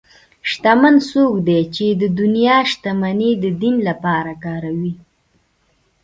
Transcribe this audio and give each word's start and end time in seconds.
شتمن 0.49 0.95
څوک 1.09 1.33
دی 1.47 1.61
چې 1.75 1.85
د 2.01 2.03
دنیا 2.19 2.57
شتمني 2.71 3.31
د 3.43 3.45
دین 3.61 3.75
لپاره 3.87 4.33
کاروي. 4.43 4.93